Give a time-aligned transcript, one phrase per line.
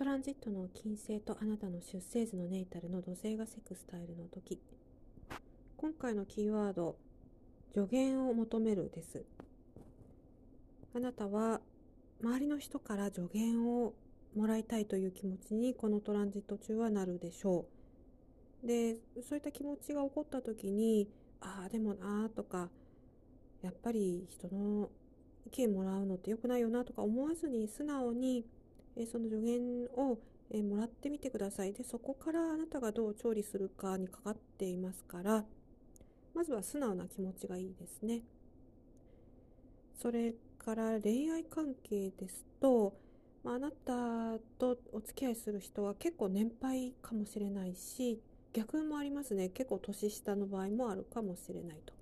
[0.00, 4.58] トランジットの金星とあなたの出生図のネイタルの土星がセクスタイルの時。
[5.76, 6.96] 今回のキーワード
[7.74, 9.26] 助言を求めるです。
[10.94, 11.60] あなたは
[12.22, 13.92] 周りの人から助言を
[14.34, 17.66] もらいたいという気持ちにこのトランジット中はなるでしょ
[18.64, 18.66] う。
[18.66, 21.10] でそういった気持ちが起こった時に
[21.42, 22.70] ああでもなーとか
[23.60, 24.88] やっぱり人の
[25.46, 28.46] 意見もらうのって良くないよなとか思わずに素直に
[28.96, 30.18] えその助言を、
[30.52, 31.72] えもらってみてください。
[31.72, 35.44] でそこからあなたがどう調理するかにかかっていますから
[36.34, 38.22] まずは素直な気持ちがいいですね。
[39.94, 42.94] それから恋愛関係ですと、
[43.44, 48.20] まあ、あなたとお付き合いする人は結構年配かもしれないし
[48.52, 49.50] 逆もありますね。
[49.50, 51.99] 結構年下の場合もあるかもしれないと。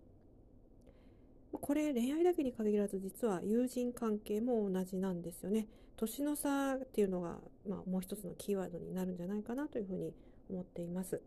[1.60, 5.66] これ恋愛だけに限らず実は友人関係も同じなんですよね。
[5.96, 7.38] 年の差っていうのが、
[7.68, 10.14] まあ、もう一つのキーワードになるんじゃないかなというふうに
[10.48, 11.20] 思っています。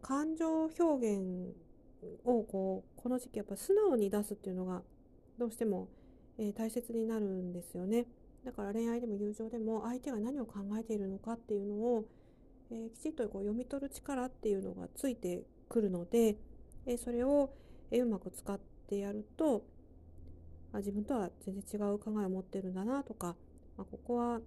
[0.00, 1.54] 感情表現
[2.24, 4.82] をこうこの時期やっぱ素直に出すっていうのが
[5.38, 5.88] どうしても、
[6.38, 8.06] えー、大切になるんですよね。
[8.44, 12.04] だから恋愛でも友情でも相手が何を考えているのかっていうのを、
[12.70, 16.36] えー、きちっとこう読み取る力っていうのがついてくるので、
[16.86, 17.50] えー、それを、
[17.92, 19.62] えうまく使ってやると
[20.72, 23.36] あ自分とは全然違う考えを持ってるんだなとか、
[23.76, 24.40] まあ、ここは、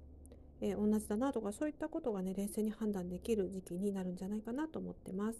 [0.61, 5.39] え同じだなとかそういったことがね冷静に判断できる時期になるんじゃないかなと思ってます。